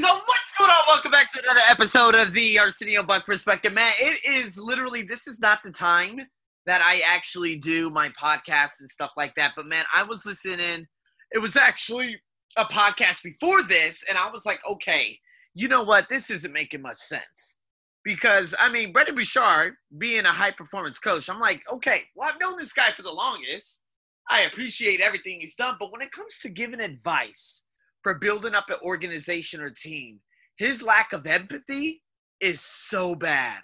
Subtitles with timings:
[0.00, 0.84] So what's going on?
[0.88, 3.72] Welcome back to another episode of the Arsenio Buck Perspective.
[3.72, 6.20] Man, it is literally this is not the time
[6.66, 9.52] that I actually do my podcast and stuff like that.
[9.56, 10.86] But man, I was listening.
[11.32, 12.20] It was actually
[12.58, 15.18] a podcast before this, and I was like, okay,
[15.54, 16.10] you know what?
[16.10, 17.56] This isn't making much sense.
[18.04, 22.40] Because I mean, Brendon Burchard being a high performance coach, I'm like, okay, well, I've
[22.40, 23.82] known this guy for the longest.
[24.28, 27.62] I appreciate everything he's done, but when it comes to giving advice
[28.06, 30.20] for building up an organization or team,
[30.58, 32.04] his lack of empathy
[32.40, 33.62] is so bad.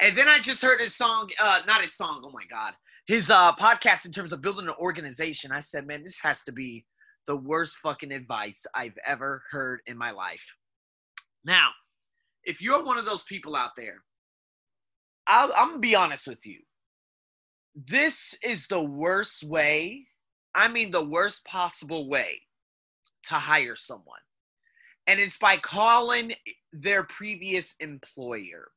[0.00, 2.74] And then I just heard his song, uh, not his song, oh my God,
[3.08, 5.50] his uh, podcast in terms of building an organization.
[5.50, 6.84] I said, man, this has to be
[7.26, 10.46] the worst fucking advice I've ever heard in my life.
[11.44, 11.70] Now,
[12.44, 14.04] if you're one of those people out there,
[15.26, 16.60] I'll, I'm gonna be honest with you
[17.74, 20.06] this is the worst way,
[20.54, 22.42] I mean, the worst possible way
[23.24, 24.20] to hire someone.
[25.06, 26.32] And it's by calling
[26.72, 28.70] their previous employer.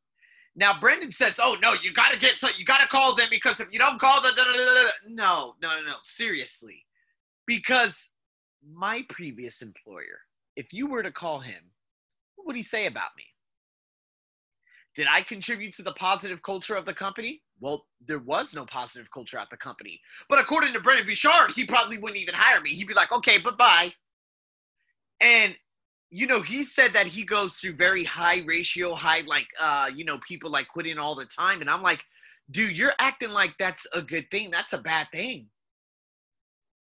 [0.56, 3.28] Now, Brendon says, oh, no, you got to get, to, you got to call them
[3.30, 4.53] because if you don't call them, no,
[5.08, 6.86] no, no, no, seriously.
[7.45, 8.11] Because
[8.73, 10.19] my previous employer,
[10.56, 11.62] if you were to call him,
[12.36, 13.25] what would he say about me?
[14.95, 17.41] Did I contribute to the positive culture of the company?
[17.59, 20.00] Well, there was no positive culture at the company.
[20.30, 22.69] But according to Brendon Burchard, he probably wouldn't even hire me.
[22.69, 23.94] He'd be like, okay, bye bye.
[25.19, 25.55] And,
[26.09, 30.05] you know, he said that he goes through very high ratio, high, like, uh, you
[30.05, 31.61] know, people like quitting all the time.
[31.61, 32.03] And I'm like,
[32.52, 34.52] dude, you're acting like that's a good thing.
[34.52, 35.47] That's a bad thing.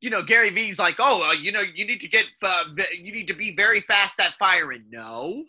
[0.02, 3.14] You know, Gary Vee's like, oh, uh, you know, you need to get, uh, you
[3.14, 4.84] need to be very fast at firing.
[4.90, 5.46] No,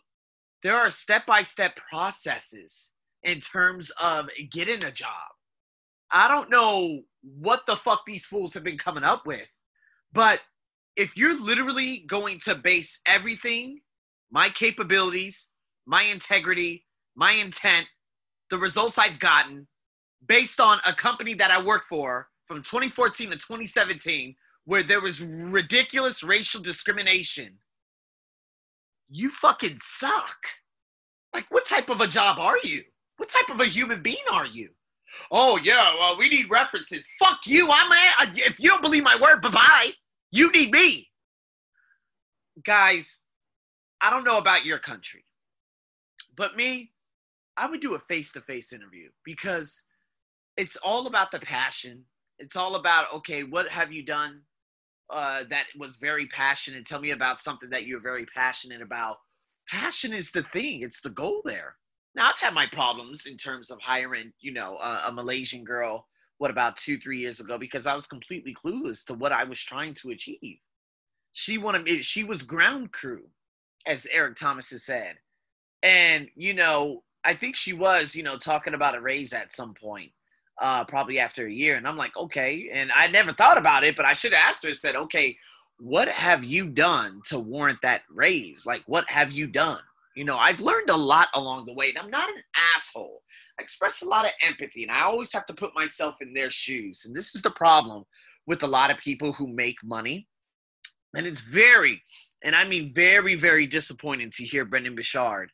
[0.63, 5.09] there are step by step processes in terms of getting a job.
[6.11, 9.49] I don't know what the fuck these fools have been coming up with,
[10.13, 10.41] but
[10.97, 13.81] if you're literally going to base everything,
[14.31, 15.51] my capabilities,
[15.87, 16.85] my integrity,
[17.17, 17.87] my intent,
[18.51, 19.67] the results I've gotten
[20.27, 24.35] based on a company that I work for from 2014 to 2017
[24.65, 27.59] where there was ridiculous racial discrimination,
[29.09, 30.39] you fucking suck.
[31.35, 32.83] Like, what type of a job are you?
[33.19, 34.71] What type of a human being are you?
[35.31, 37.07] Oh yeah, well we need references.
[37.19, 37.69] Fuck you.
[37.71, 39.91] I'm a, if you don't believe my word, bye bye.
[40.35, 41.09] You need me,
[42.67, 43.21] guys.
[44.01, 45.25] I don't know about your country,
[46.37, 46.91] but me,
[47.57, 49.81] I would do a face-to-face interview because
[50.57, 52.03] it's all about the passion.
[52.41, 54.41] It's all about okay, what have you done
[55.09, 56.85] uh, that was very passionate?
[56.85, 59.19] Tell me about something that you're very passionate about.
[59.69, 60.83] Passion is the thing.
[60.83, 61.77] It's the goal there.
[62.17, 66.09] Now I've had my problems in terms of hiring, you know, a, a Malaysian girl.
[66.39, 67.59] What about two, three years ago?
[67.59, 70.59] Because I was completely clueless to what I was trying to achieve.
[71.33, 72.03] She wanted me.
[72.03, 73.23] She was ground crew,
[73.87, 75.17] as Eric Thomas has said,
[75.83, 79.75] and you know, I think she was, you know, talking about a raise at some
[79.75, 80.13] point,
[80.61, 81.77] uh, probably after a year.
[81.77, 82.69] And I'm like, okay.
[82.73, 84.69] And I never thought about it, but I should have asked her.
[84.69, 85.37] and Said, okay,
[85.79, 88.65] what have you done to warrant that raise?
[88.67, 89.81] Like, what have you done?
[90.15, 92.43] You know, I've learned a lot along the way, and I'm not an
[92.77, 93.23] asshole.
[93.59, 96.51] I express a lot of empathy, and I always have to put myself in their
[96.51, 97.05] shoes.
[97.05, 98.05] And this is the problem
[98.47, 100.27] with a lot of people who make money.
[101.17, 102.03] And it's very,
[102.43, 105.51] and I mean very, very disappointing to hear Brendon Burchard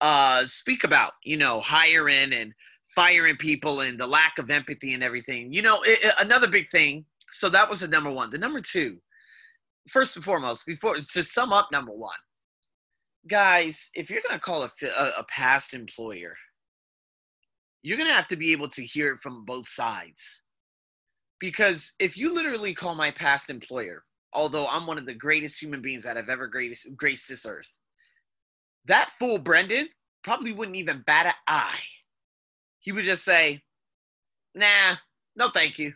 [0.00, 2.52] uh, speak about, you know, hiring and
[2.94, 5.52] firing people and the lack of empathy and everything.
[5.52, 7.04] You know, it, it, another big thing.
[7.32, 8.30] So that was the number one.
[8.30, 8.98] The number two,
[9.90, 12.14] first and foremost, before to sum up number one,
[13.28, 14.70] guys, if you're going to call a,
[15.18, 16.34] a, past employer,
[17.84, 20.40] you're going to have to be able to hear it from both sides.
[21.38, 24.02] Because if you literally call my past employer,
[24.32, 27.70] although I'm one of the greatest human beings that have ever graced, graced this earth,
[28.86, 29.86] that fool Brendon
[30.22, 31.80] probably wouldn't even bat an eye.
[32.80, 33.60] He would just say,
[34.54, 34.96] nah,
[35.36, 35.92] no thank you.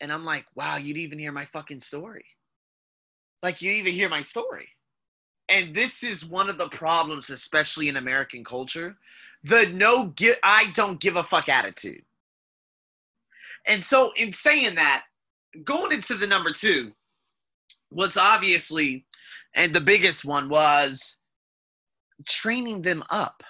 [0.00, 2.24] And I'm like, wow, you'd even hear my fucking story.
[3.40, 4.68] Like, you'd even hear my story.
[5.50, 8.96] And this is one of the problems, especially in American culture
[9.42, 12.02] the no give, I don't give a fuck attitude.
[13.66, 15.04] And so, in saying that,
[15.64, 16.92] going into the number two
[17.90, 19.04] was obviously,
[19.54, 21.20] and the biggest one was
[22.26, 23.42] training them up.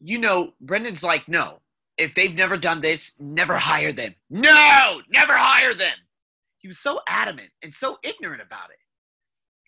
[0.00, 1.60] You know, Brendon's like, no,
[1.98, 4.14] if they've never done this, never hire them.
[4.28, 5.96] No, never hire them.
[6.58, 8.78] He was so adamant and so ignorant about it.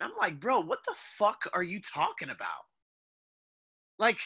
[0.02, 2.66] I'm like, bro, what the fuck are you talking about?
[3.98, 4.18] Like,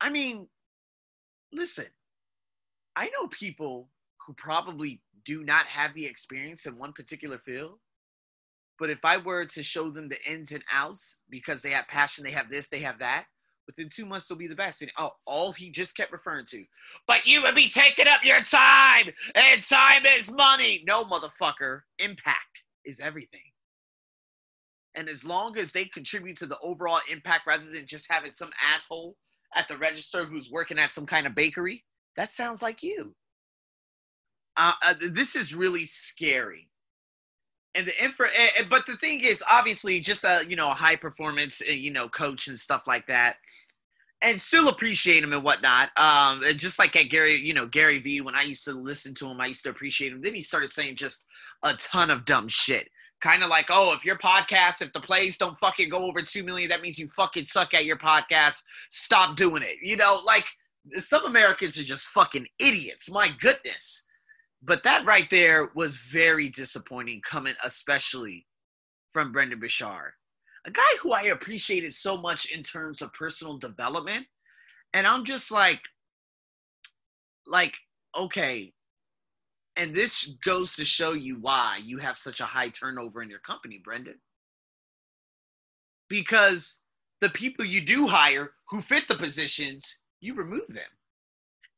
[0.00, 0.48] I mean,
[1.52, 1.86] listen,
[2.96, 3.90] I know people
[4.26, 7.78] who probably do not have the experience in one particular field,
[8.78, 12.24] But if I were to show them the ins and outs because they have passion,
[12.24, 13.26] they have this, they have that,
[13.66, 14.82] within two months they'll be the best.
[14.82, 16.64] And oh, all he just kept referring to,
[17.06, 20.84] but you would be taking up your time, and time is money.
[20.86, 23.51] No, motherfucker, impact is everything.
[24.94, 28.50] And as long as they contribute to the overall impact rather than just having some
[28.74, 29.16] asshole
[29.54, 31.84] at the register who's working at some kind of bakery,
[32.16, 33.14] that sounds like you.
[34.56, 36.68] Uh, uh, this is really scary.
[37.74, 40.96] And the infra, uh, but the thing is, obviously, just a you know a high
[40.96, 43.36] performance eh, you know coach and stuff like that,
[44.20, 45.88] and still appreciate him and whatnot.
[45.98, 49.26] Um, just like at Gary, you know Gary Vee, when I used to listen to
[49.26, 50.20] him, I used to appreciate him.
[50.20, 51.24] Then he started saying just
[51.62, 52.88] a ton of dumb shit
[53.22, 56.42] kind of like, oh, if your podcast, if the plays don't fucking go over two
[56.42, 58.62] million, that means you fucking suck at your podcast.
[58.90, 59.76] Stop doing it.
[59.80, 60.44] You know, like
[60.98, 63.10] some Americans are just fucking idiots.
[63.10, 64.06] My goodness.
[64.62, 68.46] But that right there was very disappointing, coming especially
[69.12, 70.12] from Brendon Burchard,
[70.66, 74.26] a guy who I appreciated so much in terms of personal development.
[74.94, 75.80] And I'm just like,
[77.46, 77.74] like,
[78.16, 78.72] okay,
[79.76, 83.38] and this goes to show you why you have such a high turnover in your
[83.38, 84.18] company, Brendon.
[86.08, 86.80] Because
[87.20, 90.82] the people you do hire who fit the positions, you remove them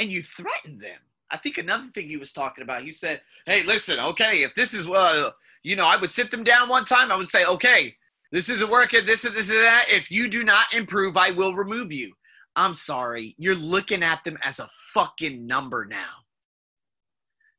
[0.00, 0.98] and you threaten them.
[1.30, 4.74] I think another thing he was talking about, he said, Hey, listen, okay, if this
[4.74, 5.30] is, well, uh,
[5.62, 7.10] you know, I would sit them down one time.
[7.12, 7.94] I would say, Okay,
[8.32, 9.06] this isn't working.
[9.06, 9.86] This is this is that.
[9.88, 12.12] If you do not improve, I will remove you.
[12.56, 13.34] I'm sorry.
[13.38, 16.23] You're looking at them as a fucking number now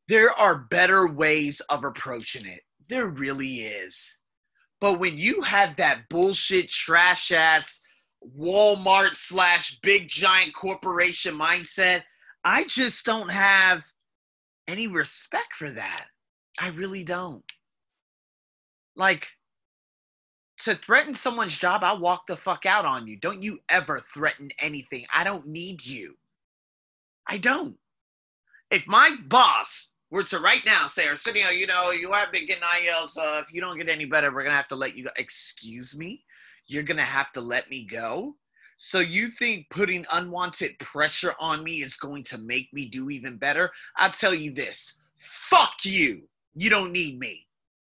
[0.08, 2.62] there are better ways of approaching it.
[2.90, 4.22] There really is.
[4.80, 7.82] But when you have that bullshit, trash ass
[8.38, 12.04] Walmart slash big giant corporation mindset,
[12.44, 13.82] I just don't have
[14.68, 16.06] any respect for that.
[16.60, 17.44] I really don't.
[18.96, 19.28] Like,
[20.60, 23.18] to threaten someone's job, I'll walk the fuck out on you.
[23.18, 25.06] Don't you ever threaten anything.
[25.14, 26.16] I don't need you.
[27.28, 27.76] I don't.
[28.72, 32.64] If my boss were to right now say, Arsenio, you know, you have been getting
[32.64, 33.18] IELTS.
[33.18, 35.10] Uh, if you don't get any better, we're going to have to let you go.
[35.18, 36.24] Excuse me?
[36.68, 38.36] You're going to have to let me go?
[38.78, 43.38] So you think putting unwanted pressure on me is going to make me do even
[43.38, 43.72] better?
[43.98, 44.96] I'll tell you this.
[45.18, 46.24] Fuck you.
[46.56, 47.48] You don't need me.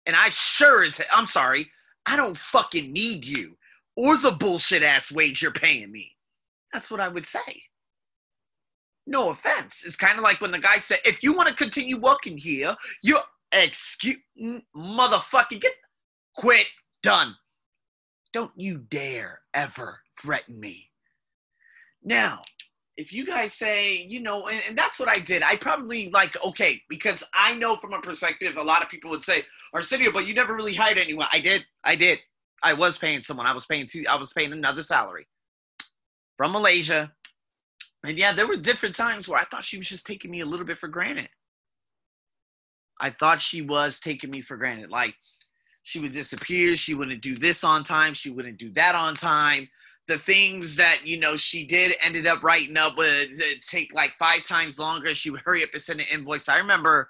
[0.06, 1.70] And I sure as I'm sorry,
[2.06, 3.56] I don't fucking need you
[3.94, 6.11] or the bullshit ass wage you're paying me.
[6.73, 7.62] That's what I would say
[9.06, 9.82] no offense.
[9.84, 12.76] It's kind of like when the guy said, if you want to continue working here,
[13.02, 13.22] you're
[13.52, 14.16] excuse
[14.75, 15.72] motherfucking get
[16.37, 16.66] quit,
[17.02, 17.34] done.
[18.32, 20.88] Don't you dare ever threaten me.
[22.02, 22.43] Now,
[22.96, 26.43] if you guys say, you know, and, and, that's what I did, I probably like,
[26.44, 30.26] okay, because I know from a perspective, a lot of people would say, Arsenio, but
[30.26, 31.26] you never really hired anyone.
[31.32, 31.64] I did.
[31.84, 32.20] I did.
[32.62, 33.46] I was paying someone.
[33.46, 35.26] I was paying two, I was paying another salary
[36.37, 37.12] from Malaysia
[38.04, 40.46] and yeah, there were different times where I thought she was just taking me a
[40.46, 41.28] little bit for granted.
[43.00, 44.90] I thought she was taking me for granted.
[44.90, 45.14] Like
[45.82, 49.69] she would disappear, she wouldn't do this on time, she wouldn't do that on time.
[50.08, 54.43] The things that you know she did ended up writing up would take like five
[54.43, 55.14] times longer.
[55.14, 56.48] She would hurry up and send an invoice.
[56.48, 57.08] I remember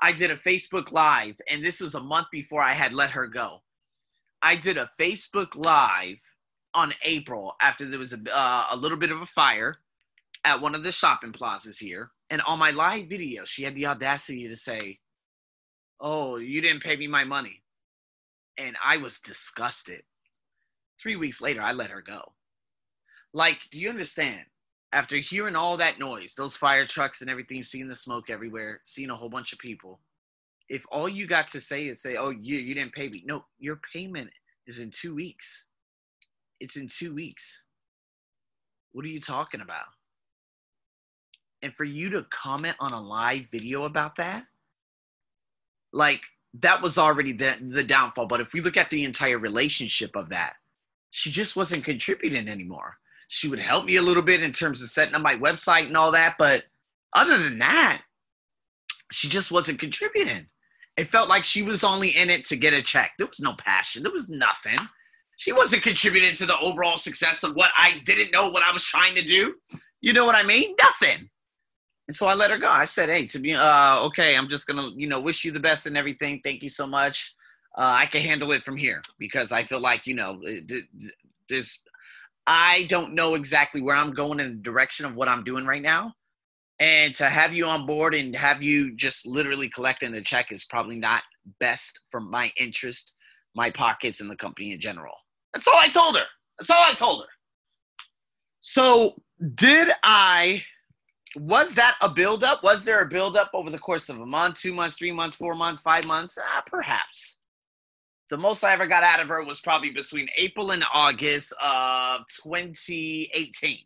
[0.00, 3.26] I did a Facebook Live, and this was a month before I had let her
[3.26, 3.62] go.
[4.42, 6.18] I did a Facebook Live
[6.74, 9.76] on April after there was a, uh, a little bit of a fire
[10.44, 13.86] at one of the shopping plazas here, and on my live video, she had the
[13.86, 14.98] audacity to say,
[16.00, 17.62] Oh, you didn't pay me my money.
[18.58, 20.02] And I was disgusted.
[21.00, 22.32] Three weeks later, I let her go.
[23.32, 24.42] Like, do you understand?
[24.92, 29.10] After hearing all that noise, those fire trucks and everything, seeing the smoke everywhere, seeing
[29.10, 30.00] a whole bunch of people,
[30.68, 33.44] if all you got to say is say, "Oh, you you didn't pay me," no,
[33.58, 34.30] your payment
[34.66, 35.66] is in two weeks.
[36.60, 37.64] It's in two weeks.
[38.92, 39.86] What are you talking about?
[41.64, 44.44] And for you to comment on a live video about that
[45.92, 46.20] like
[46.60, 48.26] that was already the, the downfall.
[48.26, 50.54] But if we look at the entire relationship of that
[51.10, 52.96] she just wasn't contributing anymore.
[53.28, 55.96] She would help me a little bit in terms of setting up my website and
[55.96, 56.64] all that but
[57.14, 58.02] other than that
[59.10, 60.46] she just wasn't contributing.
[60.96, 63.12] It felt like she was only in it to get a check.
[63.18, 64.02] There was no passion.
[64.02, 64.78] There was nothing.
[65.36, 68.84] She wasn't contributing to the overall success of what i didn't know what i was
[68.84, 69.54] trying to do.
[70.00, 70.76] You know what i mean?
[70.78, 71.30] Nothing
[72.06, 72.68] and so I let her go.
[72.68, 75.60] I said, "Hey, to be uh, okay, I'm just gonna, you know, wish you the
[75.60, 76.40] best and everything.
[76.44, 77.34] Thank you so much.
[77.76, 80.40] Uh, I can handle it from here because I feel like, you know,
[81.48, 81.80] this.
[82.46, 85.80] I don't know exactly where I'm going in the direction of what I'm doing right
[85.80, 86.12] now,
[86.78, 90.66] and to have you on board and have you just literally collecting the check is
[90.66, 91.22] probably not
[91.58, 93.14] best for my interest
[93.54, 95.14] my pockets and the company in general.
[95.52, 96.24] That's all I told her.
[96.58, 97.28] That's all I told her.
[98.60, 99.14] So,
[99.54, 100.62] did I
[101.36, 102.62] was that a buildup?
[102.62, 105.54] Was there a buildup over the course of a month, two months, three months, four
[105.54, 106.38] months, five months?
[106.40, 107.36] Ah, perhaps.
[108.30, 112.20] The most I ever got out of her was probably between April and August of
[112.42, 113.78] 2018.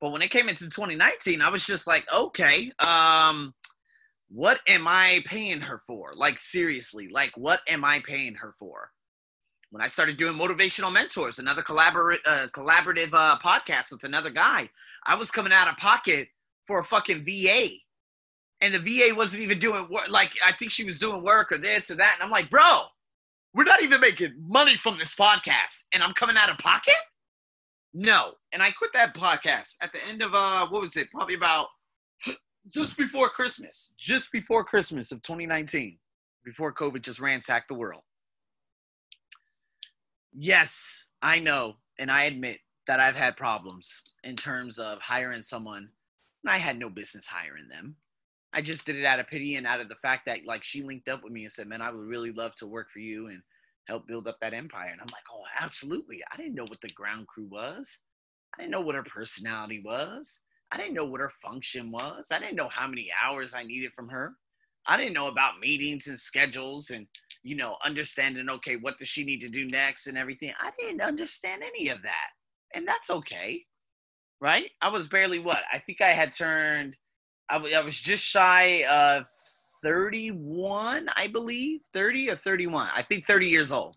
[0.00, 3.54] But when it came into 2019, I was just like, okay, um,
[4.28, 6.12] what am I paying her for?
[6.14, 8.90] Like, seriously, like, what am I paying her for?
[9.72, 14.68] When I started doing motivational mentors, another collabor- uh, collaborative uh, podcast with another guy,
[15.06, 16.28] I was coming out of pocket
[16.66, 17.68] for a fucking VA.
[18.60, 20.10] And the VA wasn't even doing work.
[20.10, 22.16] Like, I think she was doing work or this or that.
[22.16, 22.82] And I'm like, bro,
[23.54, 25.84] we're not even making money from this podcast.
[25.94, 26.92] And I'm coming out of pocket?
[27.94, 28.32] No.
[28.52, 31.10] And I quit that podcast at the end of, uh, what was it?
[31.10, 31.68] Probably about
[32.68, 33.94] just before Christmas.
[33.96, 35.96] Just before Christmas of 2019.
[36.44, 38.02] Before COVID just ransacked the world.
[40.32, 41.76] Yes, I know.
[41.98, 45.88] And I admit that I've had problems in terms of hiring someone,
[46.46, 47.96] I had no business hiring them.
[48.52, 50.82] I just did it out of pity and out of the fact that like she
[50.82, 53.28] linked up with me and said, "Man, I would really love to work for you
[53.28, 53.42] and
[53.86, 56.88] help build up that empire." And I'm like, "Oh, absolutely." I didn't know what the
[56.90, 57.98] ground crew was.
[58.54, 60.40] I didn't know what her personality was.
[60.70, 62.26] I didn't know what her function was.
[62.30, 64.34] I didn't know how many hours I needed from her.
[64.86, 67.06] I didn't know about meetings and schedules and
[67.42, 70.52] you know understanding okay what does she need to do next and everything.
[70.60, 72.30] I didn't understand any of that
[72.74, 73.64] and that's okay,
[74.40, 74.70] right?
[74.80, 75.62] I was barely what?
[75.72, 76.94] I think I had turned,
[77.50, 79.24] I, w- I was just shy of
[79.82, 82.88] 31, I believe, 30 or 31.
[82.94, 83.96] I think 30 years old.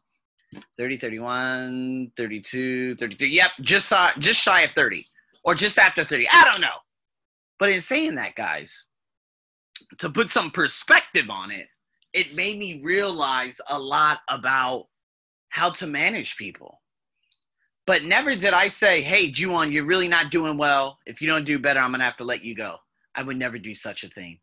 [0.78, 3.30] 30, 31, 32, 33.
[3.30, 5.04] Yep, just saw, just shy of 30
[5.44, 6.28] or just after 30.
[6.32, 6.78] I don't know.
[7.60, 8.86] But in saying that, guys,
[10.00, 11.68] to put some perspective on it,
[12.16, 14.88] it made me realize a lot about
[15.50, 16.82] how to manage people.
[17.86, 20.98] But never did I say, hey, Juwan, you're really not doing well.
[21.06, 22.78] If you don't do better, I'm going to have to let you go.
[23.16, 24.40] I would never do such a thing.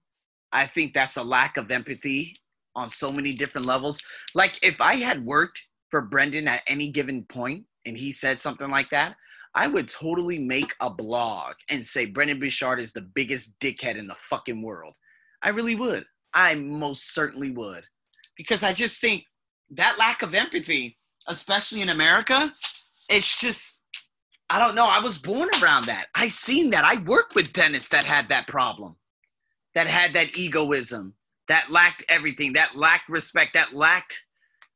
[0.52, 2.36] I think that's a lack of empathy
[2.76, 4.02] on so many different levels.
[4.34, 5.58] Like if I had worked
[5.90, 9.16] for Brendon at any given point and he said something like that,
[9.54, 14.06] I would totally make a blog and say Brendon Burchard is the biggest dickhead in
[14.06, 14.96] the fucking world.
[15.42, 16.04] I really would.
[16.34, 17.84] I most certainly would.
[18.36, 19.24] Because I just think
[19.70, 20.98] that lack of empathy,
[21.28, 22.52] especially in America,
[23.08, 23.80] it's just
[24.50, 24.84] I don't know.
[24.84, 26.08] I was born around that.
[26.14, 26.84] I seen that.
[26.84, 28.96] I worked with dentists that had that problem,
[29.74, 31.14] that had that egoism,
[31.48, 34.26] that lacked everything, that lacked respect, that lacked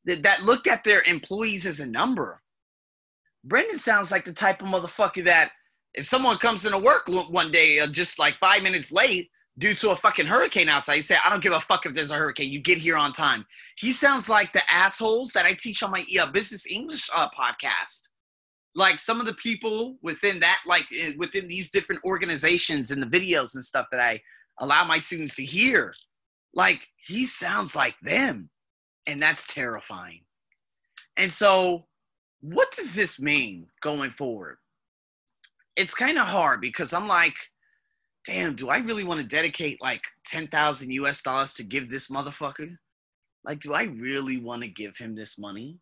[0.07, 2.41] that, that looked at their employees as a number.
[3.45, 5.53] Brendon sounds like the type of motherfucker that
[5.95, 9.91] if someone comes into work one day uh, just like five minutes late due to
[9.91, 12.51] a fucking hurricane outside, He said, I don't give a fuck if there's a hurricane.
[12.51, 13.47] You get here on time.
[13.77, 18.09] He sounds like the assholes that I teach on my uh, business English uh, podcast.
[18.75, 23.07] Like some of the people within that like eh, within these different organizations and the
[23.07, 24.21] videos and stuff that i
[24.61, 25.93] allow my students to hear.
[26.53, 28.51] Like he sounds like them
[29.07, 30.21] and that's terrifying.
[31.17, 31.87] And so
[32.41, 34.59] what does this mean going forward?
[35.77, 37.37] It's kind of hard because i'm like
[38.27, 42.77] damn do i really want to dedicate like 10000 us dollars to give this motherfucker
[43.45, 45.79] like do i really want to give him this money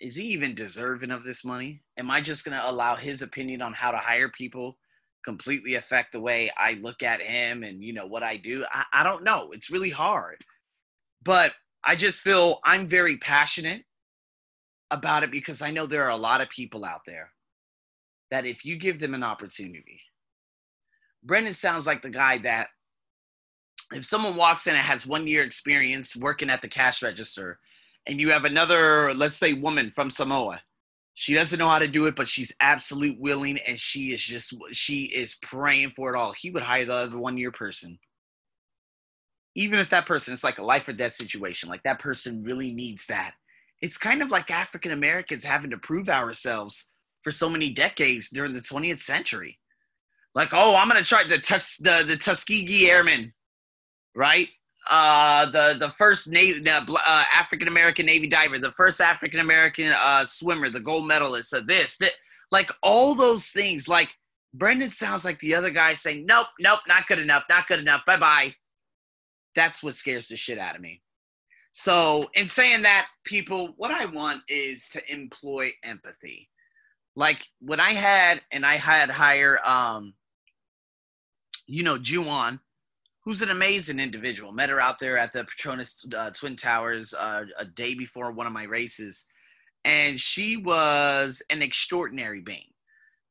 [0.00, 1.82] is he even deserving of this money?
[1.98, 4.76] Am I just going to allow his opinion on how to hire people
[5.24, 8.64] completely affect the way I look at him and, you know, what I do?
[8.70, 9.50] I, I don't know.
[9.52, 10.44] It's really hard.
[11.22, 13.82] But I just feel I'm very passionate
[14.90, 17.32] about it because I know there are a lot of people out there
[18.30, 20.00] that if you give them an opportunity,
[21.22, 22.68] Brendon sounds like the guy that
[23.92, 27.58] if someone walks in and has one year experience working at the cash register
[28.06, 30.60] and you have another, let's say, woman from Samoa.
[31.14, 34.54] She doesn't know how to do it, but she's absolute willing, and she is just
[34.72, 36.32] she is praying for it all.
[36.32, 37.98] He would hire the other one year person,
[39.54, 41.70] even if that person is like a life or death situation.
[41.70, 43.32] Like that person really needs that.
[43.80, 46.90] It's kind of like African Americans having to prove ourselves
[47.22, 49.58] for so many decades during the 20th century.
[50.36, 51.38] Like, oh, I'm gonna try the
[51.80, 53.32] the the Tuskegee Airmen,
[54.14, 54.48] right?
[54.88, 60.24] uh, the the first Navy uh, African American Navy diver, the first African American uh,
[60.24, 62.12] swimmer, the gold medalist, of this, that,
[62.50, 63.88] like all those things.
[63.88, 64.10] Like
[64.54, 68.02] Brendon sounds like the other guy saying, "Nope, nope, not good enough, not good enough,
[68.06, 68.54] bye bye."
[69.56, 71.02] That's what scares the shit out of me.
[71.72, 76.48] So, in saying that, people, what I want is to employ empathy.
[77.16, 80.14] Like when I had, and I had higher um,
[81.66, 82.60] you know, Juwan
[83.26, 84.52] who's an amazing individual.
[84.52, 88.46] Met her out there at the Petronas uh, Twin Towers uh, a day before one
[88.46, 89.26] of my races,
[89.84, 92.70] and she was an extraordinary being.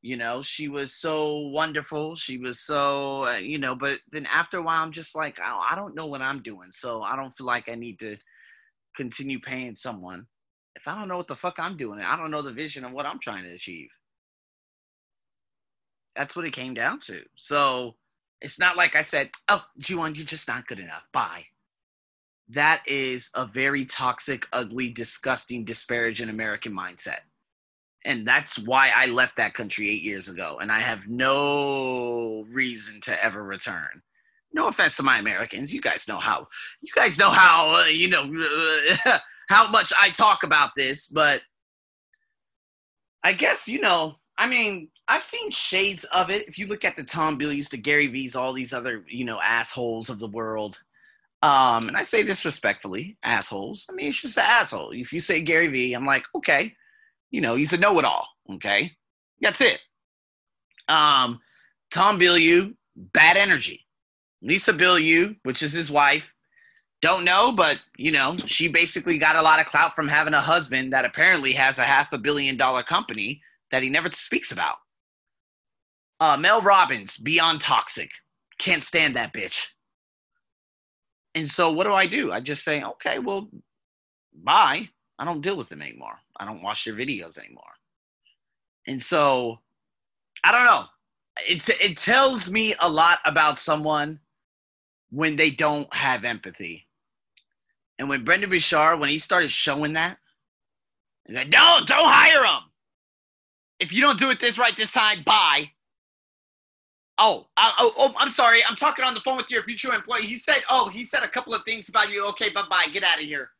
[0.02, 2.14] You know, she was so wonderful.
[2.14, 5.60] She was so, uh, you know, but then after a while, I'm just like, oh,
[5.68, 6.70] I don't know what I'm doing.
[6.70, 8.16] So I don't feel like I need to
[8.94, 10.26] continue paying someone
[10.76, 12.00] if I don't know what the fuck I'm doing.
[12.00, 13.88] I don't know the vision of what I'm trying to achieve.
[16.14, 17.22] That's what it came down to.
[17.36, 17.96] So,
[18.40, 21.02] it's not like I said, oh, Juwan, you're just not good enough.
[21.12, 21.44] Bye.
[22.48, 27.20] That is a very toxic, ugly, disgusting, disparaging American mindset.
[28.04, 30.58] And that's why I left that country eight years ago.
[30.60, 34.02] And I have no reason to ever return.
[34.52, 35.74] No offense to my Americans.
[35.74, 36.46] You guys know how,
[36.80, 38.30] you guys know how, uh, you know,
[39.48, 41.08] how much I talk about this.
[41.08, 41.42] But
[43.24, 46.48] I guess, you know, I mean, I've seen shades of it.
[46.48, 49.40] If you look at the Tom Bilyeus, the Gary Vee's, all these other, you know,
[49.40, 50.80] assholes of the world.
[51.42, 53.86] Um, and I say this respectfully, assholes.
[53.88, 54.90] I mean, it's just an asshole.
[54.90, 56.74] If you say Gary V, I'm like, okay,
[57.30, 58.26] you know, he's a know-it-all.
[58.54, 58.92] Okay,
[59.40, 59.80] that's it.
[60.88, 61.40] Um,
[61.90, 63.86] Tom Bilyeu, bad energy.
[64.42, 66.32] Lisa Bilyeu, which is his wife,
[67.02, 70.40] don't know, but you know, she basically got a lot of clout from having a
[70.40, 74.76] husband that apparently has a half a billion dollar company that he never speaks about.
[76.18, 78.10] Uh, Mel Robbins, beyond toxic.
[78.58, 79.66] Can't stand that bitch.
[81.34, 82.32] And so what do I do?
[82.32, 83.48] I just say, okay, well,
[84.34, 84.88] bye.
[85.18, 86.18] I don't deal with them anymore.
[86.38, 87.64] I don't watch their videos anymore.
[88.86, 89.58] And so
[90.44, 90.84] I don't know.
[91.46, 94.20] It, it tells me a lot about someone
[95.10, 96.86] when they don't have empathy.
[97.98, 100.18] And when Brendon Burchard, when he started showing that,
[101.24, 102.70] he's like, don't, don't hire him.
[103.78, 105.70] If you don't do it this right this time, bye.
[107.18, 108.60] Oh, oh, oh, I'm sorry.
[108.68, 110.26] I'm talking on the phone with your future employee.
[110.26, 112.26] He said, oh, he said a couple of things about you.
[112.28, 112.86] Okay, bye bye.
[112.92, 113.50] Get out of here.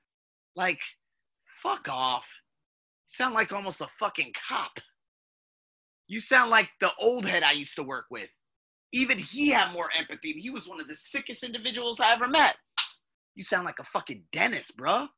[0.55, 0.81] Like,
[1.63, 2.27] fuck off.
[3.07, 4.79] You sound like almost a fucking cop.
[6.07, 8.29] You sound like the old head I used to work with.
[8.93, 10.33] Even he had more empathy.
[10.33, 12.57] He was one of the sickest individuals I ever met.
[13.35, 15.09] You sound like a fucking dentist, bruh.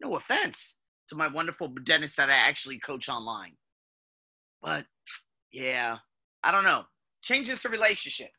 [0.00, 0.76] No offense
[1.08, 3.52] to my wonderful dentist that I actually coach online.
[4.62, 4.86] But
[5.52, 5.98] yeah,
[6.42, 6.84] I don't know
[7.24, 8.30] changes the relationship.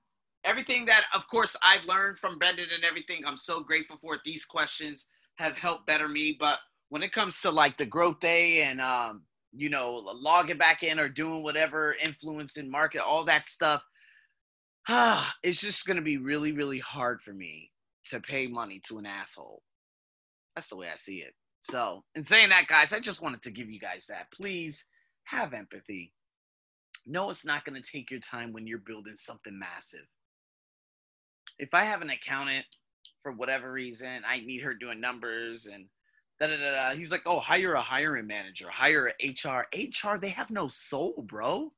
[0.44, 4.20] Everything that, of course, I've learned from Brendon and everything, I'm so grateful for.
[4.24, 6.38] These questions have helped better me.
[6.40, 11.00] But when it comes to like the GrowthDay and, um, you know, logging back in
[11.00, 13.82] or doing whatever influence in market, all that stuff,
[14.88, 17.72] ah, it's just going to be really, really hard for me
[18.06, 19.64] to pay money to an asshole.
[20.56, 21.34] That's the way I see it.
[21.62, 24.28] So, in saying that, guys, I just wanted to give you guys that.
[24.32, 24.88] Please
[25.24, 26.14] have empathy
[27.06, 30.08] no, it's not going to take your time when you're building something massive.
[31.60, 32.66] If I have an accountant
[33.24, 35.86] for whatever reason, I need her doing numbers and
[36.40, 36.72] da da da.
[36.72, 36.96] da.
[36.96, 39.68] He's like, oh, hire a hiring manager, hire a HR.
[39.74, 41.72] HR, they have no soul, bro.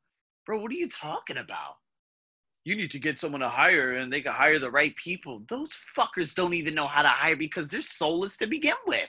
[0.46, 1.76] Bro, what are you talking about?
[2.64, 5.44] You need to get someone to hire and they can hire the right people.
[5.48, 9.08] Those fuckers don't even know how to hire because they're soulless to begin with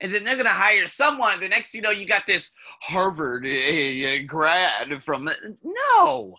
[0.00, 1.40] and then they're going to hire someone.
[1.40, 5.28] The next you know, you got this Harvard uh, grad from
[5.62, 6.36] no.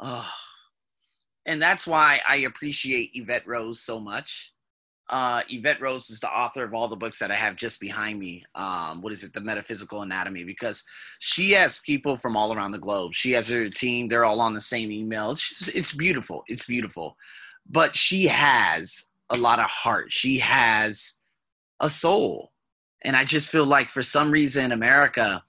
[0.00, 0.30] Oh.
[1.46, 4.52] And that's why I appreciate Evette Rose so much.
[5.08, 8.18] Uh, Evette Rose is the author of all the books that I have just behind
[8.18, 8.44] me.
[8.54, 9.34] Um, what is it?
[9.34, 10.84] The Metaphysical Anatomy, because
[11.18, 13.12] she has people from all around the globe.
[13.12, 15.32] She has her team; they're all on the same email.
[15.32, 16.44] It's, it's beautiful.
[16.46, 17.16] It's beautiful,
[17.68, 20.12] but she has a lot of heart.
[20.12, 21.20] She has
[21.82, 22.52] a soul.
[23.04, 25.42] And I just feel like for some reason in America,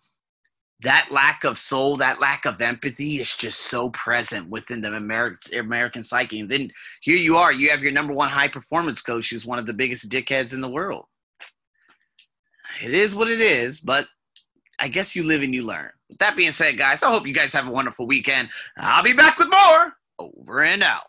[0.81, 5.59] that lack of soul, that lack of empathy is just so present within the American
[5.59, 6.41] American psyche.
[6.41, 9.59] And then here you are, you have your number one high performance coach who's one
[9.59, 11.05] of the biggest dickheads in the world.
[12.83, 14.07] It is what it is, but
[14.79, 15.91] I guess you live and you learn.
[16.09, 18.49] With that being said, guys, I hope you guys have a wonderful weekend.
[18.77, 19.93] I'll be back with more.
[20.19, 21.03] Over and out.